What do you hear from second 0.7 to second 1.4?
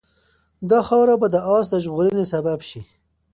خاوره به د